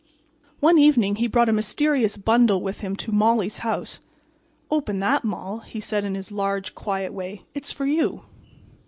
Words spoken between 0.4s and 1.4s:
One evening he